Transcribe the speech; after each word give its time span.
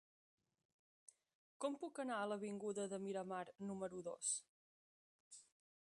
Com 1.65 1.77
puc 1.83 2.01
anar 2.05 2.17
a 2.21 2.31
l'avinguda 2.33 2.89
de 2.95 3.01
Miramar 3.05 3.45
número 3.73 4.05
dos? 4.11 4.35